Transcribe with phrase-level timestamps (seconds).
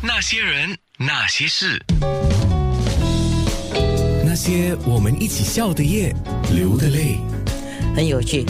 [0.00, 1.84] 那些人，那些事，
[4.24, 6.14] 那些我们一起笑的夜，
[6.54, 7.18] 流的泪。
[7.96, 8.46] 很有趣。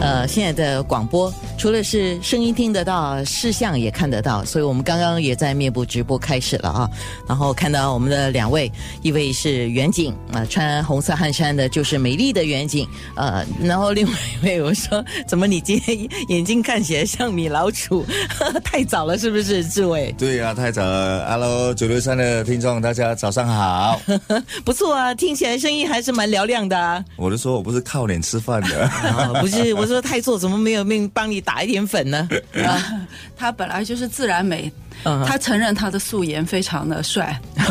[0.00, 6.88] 呃，现在的广播除了是声音听得到，视像也看得到，所以我们刚刚也在面部直播开始了啊。
[7.26, 8.70] 然后看到我们的两位，
[9.02, 12.86] 一位是远景啊、穿红色汗衫的，就是美丽的远景。
[13.16, 15.98] 呃，然后另外一位我说，怎么你今天
[16.28, 18.04] 眼睛看起来像米老鼠？
[18.62, 20.14] 太早了，是不是，志伟？
[20.18, 21.26] 对呀、太早了。
[21.28, 24.00] Hello，九六三的听众，大家早上好。
[24.62, 27.02] 不错啊，听起来声音还是蛮嘹亮的啊。
[27.16, 28.86] 我就说我不是靠脸吃饭的。
[28.86, 32.28] 哦， 不是，我说太做怎么没有命帮你打一点粉呢？
[32.66, 34.70] 啊，他本来就是自然美，
[35.04, 37.40] 嗯他承认他的素颜非常的帅。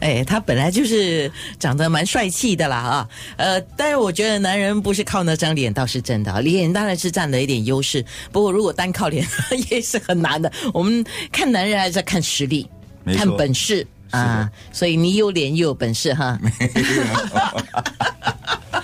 [0.00, 9.26] 哎，他本来就是长得蛮帅气的啦啊，呃，但是我觉得男人不是靠那张脸倒是真的啊，脸当然是占了一点优势，不过如果单靠脸
[9.70, 10.52] 也是很难的。
[10.72, 12.68] 我们看男人还是要看实力，
[13.16, 16.38] 看本事啊，所以你有脸又有本事哈。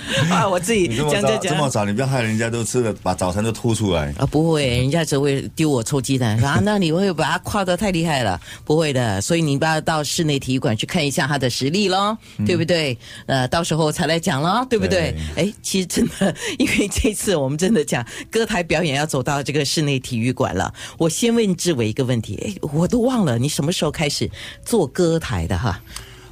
[0.31, 4.13] 啊，我自己讲着讲这么早，你不要害人家都吃了，把早餐都吐出来。
[4.19, 12.97] 啊，不会，人家只会丢我臭鸡蛋，说啊，那你会把他夸得太厉害了，不会的，所以你不要到室内体育馆去看一下他的实力咯，对不对？
[13.27, 15.15] 呃，到时候才来讲咯，对不对？
[15.37, 24.31] 哎，其实真的，因为这次我们真的讲歌台表演要走到这个室内体育馆了，我先问志伟一个问题，哎，我都忘了你什么时候开始
[24.65, 25.81] 做歌台的哈？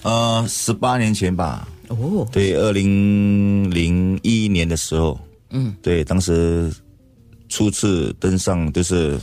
[0.03, 5.19] 呃，十八年前吧，哦，对，二零零一年的时候，
[5.51, 6.73] 嗯，对，当时
[7.49, 9.19] 初次登上就是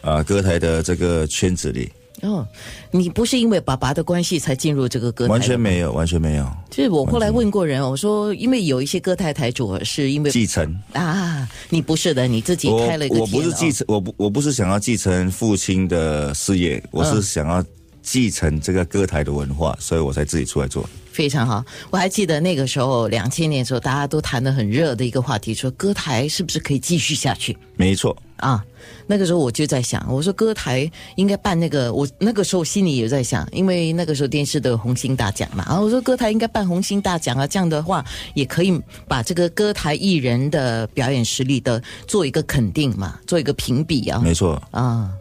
[0.00, 1.90] 呃歌台的这个圈子里，
[2.22, 2.46] 哦，
[2.92, 5.32] 你不是因为爸爸的关系才进入这个歌台？
[5.32, 6.48] 完全没有，完全没有。
[6.70, 10.72] 就是我后来问过人，我说因为有一些歌台台主是因为继承。
[10.92, 17.64] 啊，你不是的，你自己开了一个我不是继承，我不我不是想要继承父亲的事业，我是想要
[18.04, 20.88] 继承这个歌台的文化，所以我才自己出来做。
[21.10, 21.64] 非常好。
[21.90, 28.64] 我还记得那个时候，两千年的时候，大家都谈得很热的一个话题，说歌台是不是可以继续下去没错，啊？
[29.06, 38.76] 那个时候我就在想，我说歌台应该办那个，我那个时候心里也在想，因为那个时候电视都有红星大奖嘛，啊，我说歌台应该办红星大奖啊，这样的话也可以
[39.06, 44.20] 把这个歌台艺人的表演实力的做一个肯定嘛，做一个评比啊。
[44.20, 45.12] 没错，啊，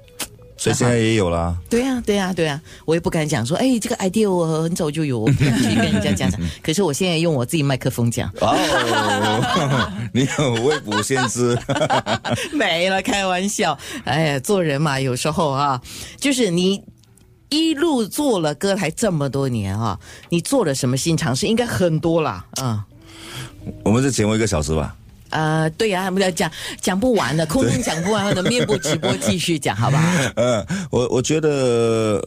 [0.63, 1.53] 所以现在也有啦。
[1.69, 6.40] 对呀、对呀、对呀、我也不敢讲说，哎，这个 idea 我很早就有，我不敢去跟人家讲讲。
[6.63, 8.56] 可是我现在用我自己麦克风讲，哦，
[10.13, 11.59] 你有未卜先知，
[12.53, 13.78] 没了，开玩笑。
[14.06, 15.81] 哎呀，做人嘛，有时候啊，
[16.18, 16.81] 就是你
[17.50, 20.00] 一路做了歌台这么多年啊，
[20.30, 21.45] 你做了什么新尝试？
[21.45, 22.85] 应该很多啦，啊、
[23.84, 24.95] 我们是节目一个小时吧？
[25.33, 26.49] 呃，对呀、我们要讲
[26.79, 30.03] 讲不完的，空中讲不完的，面部直播继续讲，好不好？
[30.35, 32.23] 嗯， 我我觉得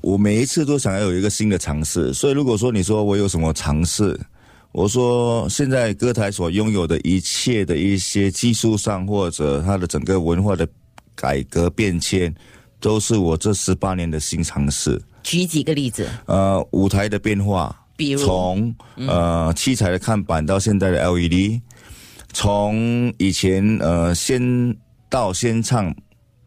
[0.00, 4.18] 我每一次都想要有一个新的尝试，所以如果说你说我有什么尝试，
[4.70, 10.66] 我说现在歌台所拥有的一切的一些技术上或者它的整个文化的
[11.14, 12.34] 改革变迁，
[12.80, 15.00] 都是我这十八年的新尝试。
[15.22, 21.60] 举几个例子，呃，舞台的变化，比如从呃七彩的看板到现在的 LED，
[22.32, 24.76] 从以前呃先
[25.08, 25.94] 到先唱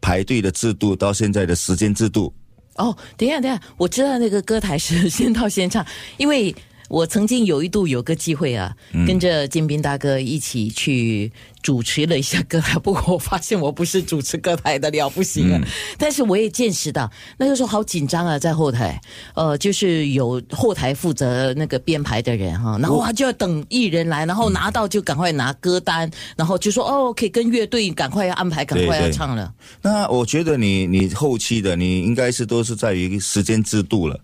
[0.00, 2.32] 排队的制度到现在的时间制度，
[2.76, 5.84] 哦，等一下，等一下，我知道那个歌台是 先到先唱，
[6.16, 6.54] 因为
[6.88, 8.74] 我曾经有一度有个机会啊，
[9.06, 11.30] 跟着建斌大哥一起去
[11.62, 15.60] 主持了一下歌台，不过我发现我不是主持歌台的了不行啊，
[15.98, 19.00] 但是我也见识到那个时候好紧张啊，在后台，
[19.34, 29.12] 呃，就是有后台负责那个编排的人哈，然后他就要等艺人来，然后拿到就赶快拿歌单，然后就说哦，可以跟乐队赶快要安排，赶快要对对。
[29.12, 29.52] 唱了。
[29.82, 34.20] 那我觉得你你后期的你应该是都是在于时间制度了。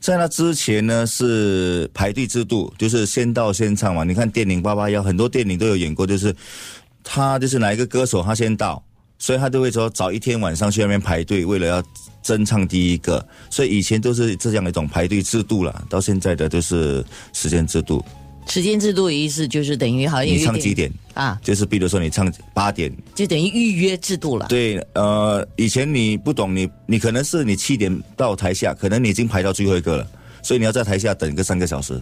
[0.00, 4.02] 在那之前呢是排队制度，就是先到先唱嘛。
[4.02, 6.34] 你看电影《八八幺》，很多电影都有演过，就是
[7.04, 8.82] 他就是哪一个歌手他先到，
[9.18, 11.84] 所以他就会说早一天晚上去那边排队，为了要
[12.22, 13.24] 争唱第一个。
[13.50, 17.04] 所以以前都是这样一种排队制度了，到现在的就是
[17.34, 18.02] 时间制度。
[18.50, 20.90] 时间制度的意思就是等于好像你唱几点？
[21.14, 24.46] 啊，就是比如说你唱八点，就等于预约制度了。
[24.48, 30.06] 对，呃，以前你不懂，你你可能是你七点到台下，可能你已经排到最后一个了，
[30.42, 32.00] 所以你要在台下等个三个小时。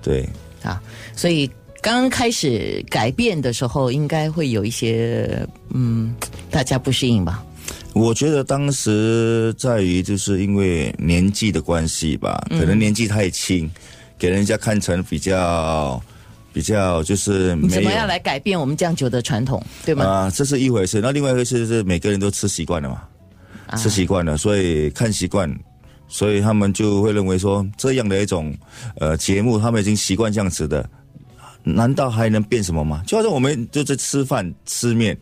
[0.00, 0.26] 对，
[0.62, 0.80] 啊，
[1.14, 1.50] 所以
[1.82, 6.14] 刚开始改变的时候，应该会有一些嗯，
[6.50, 7.44] 大家不适应吧？
[7.92, 13.68] 我觉得当时在于就是因为年纪的关系吧，可能年纪太轻，
[14.18, 16.02] 给人家看成比较
[16.52, 20.04] 比较就是没有么样来改变我们酱酒的传统，对吗？
[20.04, 21.00] 啊、这是一回事。
[21.00, 23.02] 那另外一回事是每个人都吃习惯了嘛，
[23.66, 25.54] 啊吃习惯了，所以看习惯，
[26.08, 28.56] 所以他们就会认为说这样的一种
[28.98, 30.88] 呃节目，他们已经习惯这样子的，
[31.62, 33.02] 难道还能变什么吗？
[33.06, 35.18] 就好像我们就是吃饭吃面，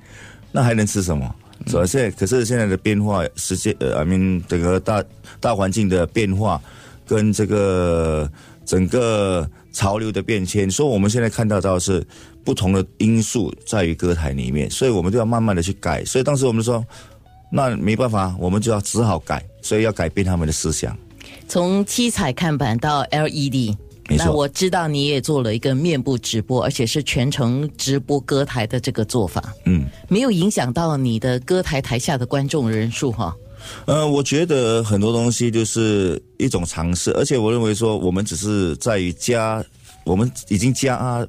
[0.52, 1.34] 那还能吃什么？
[1.66, 1.86] 是吧？
[1.86, 5.02] 现在可是现在的变化，世界呃，I mean 整个大
[5.40, 6.60] 大环境的变化，
[7.06, 8.30] 跟这个
[8.64, 12.04] 整个潮流的变迁，所以我们现在看到到是
[12.44, 16.04] 不同的因素在于歌台里面，所以我们就要慢慢的去改。
[16.04, 16.84] 所以当时我们说，
[17.50, 20.96] 那没办法，我们就要只好改，所以要改变他们的思想。
[21.48, 23.76] 从七彩看板到 LED。
[24.06, 33.34] 那我知道你也做了一个面部直播，而且是全程直播歌台的这个做法，嗯，没有影响到你的歌台台下的观众人数哈。
[33.86, 39.64] 呃，我觉得很多东西就是一种尝试，而且我认为说，我们只是在于加，
[40.04, 41.26] 我们已经加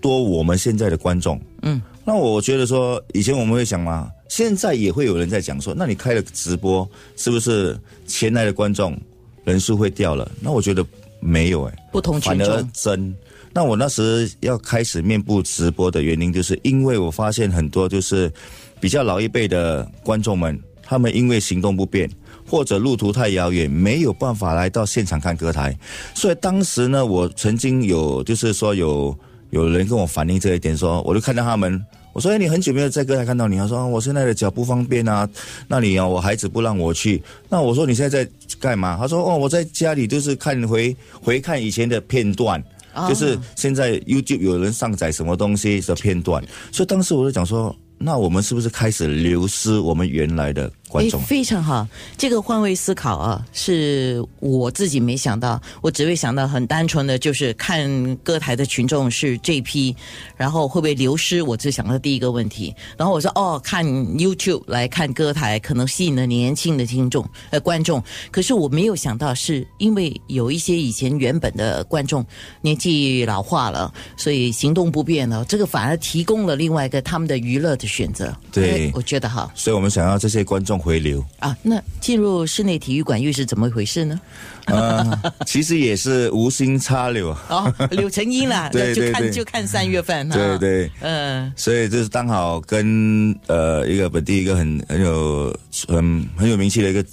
[0.00, 1.40] 多我们现在的观众。
[1.62, 8.96] 嗯，那我觉得说，以前我们会想嘛，现在也会有人在讲说，那你开了直播，是不是前来的观众
[9.44, 10.30] 人数会掉了？
[10.40, 10.84] 那我觉得
[11.20, 13.14] 没有哎、不同群反而，增。
[13.52, 18.30] 那我那时要开始面部直播的原因，就是因为我发现很多就是
[18.78, 20.56] 比较老一辈的观众们，
[20.88, 22.10] 他们因为行动不便
[22.48, 25.76] 或者路途太遥远，没有办法来到现场看歌台，
[26.14, 29.14] 所以当时呢，我曾经有就是说有
[29.50, 31.84] 有人跟我反映这一点说我就看到他们。
[32.14, 35.28] 我说：“哎，你很久没有在歌台看到你。”他说：“啊我现在的脚不方便啊，
[35.68, 42.60] 那里啊，我孩子不让我去。”那我说：“你现在在干嘛？”他说：“哦，我在家里就是看回回看以前的片段。”
[42.94, 46.42] 哦就是现在 YouTube 有人上载什么东西的片段，
[46.72, 51.26] 所以当时我就讲说，那我们是不是开始流失我们原来的观众诶？
[51.26, 51.86] 非常好，
[52.16, 59.94] 这个换位思考啊，是我自己没想到，我只会想到很单纯的就是看歌台的群众是这批，
[60.36, 61.42] 然后会不会流失？
[61.42, 72.24] 我只想到第一个问题，然后我说哦，看 YouTube 来看歌台，可能吸引了年轻的听众呃观众，可是我没有想到是因为有一些以前原本的观众
[72.60, 78.34] 年纪老化了，所以行动不便了，这个反而提供了另外一个他们的娱乐的选择。
[78.52, 79.50] 对我觉得哈。
[79.54, 84.20] 所以我们想要这些观众回流，啊，那进入室内体育馆又是怎么回事呢？
[84.66, 90.36] 呃， 其实也是无心插柳，哦，柳成荫啦， 对就看对对就看三月份哈。
[90.36, 90.90] 对，对。
[91.00, 95.58] 嗯、所以就是刚好跟呃一个本地一个很很有
[95.88, 97.04] 很很有名气的一个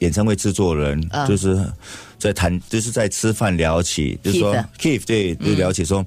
[0.00, 1.56] 演唱会制作人，啊就是
[2.18, 6.04] 在谈，就是在吃饭聊起，就是说 Keith 对，就聊起说。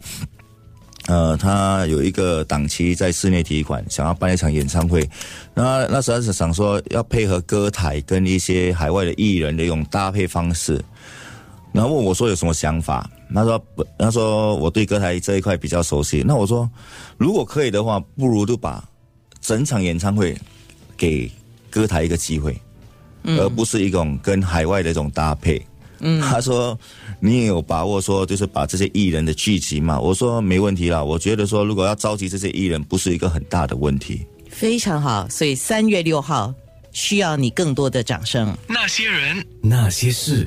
[1.08, 5.10] 呃，他有一个档期在室内体育馆，想要办一场演唱会。
[5.54, 10.84] 那那时候是想说要配合歌台跟一些海外的艺人的一种搭配方式，
[11.72, 13.10] 然后问我说有什么想法。
[13.34, 16.24] 他说不，他说我对歌台这一块比较熟悉。
[16.26, 16.70] 那我说，
[17.18, 18.84] 如果可以的话，不如就把
[19.42, 20.38] 整场演唱会
[20.96, 21.30] 给
[21.70, 22.58] 歌台一个机会，
[23.24, 25.66] 而不是一种跟海外的一种搭配。
[26.00, 26.78] 嗯，他说
[27.20, 29.98] 你也有把握说，就是把这些艺人的聚集嘛。
[30.00, 34.28] 我说没问题啦，我觉得说如果要召集这些艺人，不是一个很大的问题。
[34.50, 35.28] 非常好。
[35.30, 36.54] 所以三月六号
[36.92, 38.54] 需要你更多的掌声。
[38.68, 39.46] 那些人。
[39.62, 40.46] 那些事。